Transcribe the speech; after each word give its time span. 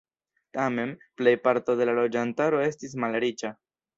Tamen, 0.57 0.93
plejparto 1.21 1.77
de 1.81 1.87
la 1.89 1.95
loĝantaro 1.99 2.65
estis 2.71 2.99
malriĉa. 3.05 3.55